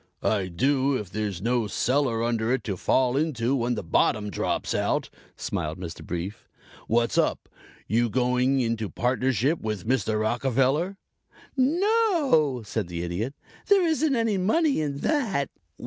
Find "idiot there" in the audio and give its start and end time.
13.03-13.85